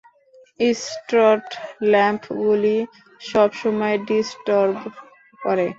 স্ট্রট 0.79 1.47
ল্যাম্পগুলি 1.91 2.77
সব 3.21 3.49
সময় 3.61 3.95
ডিসটর্ব 4.07 4.77
করে। 5.41 5.67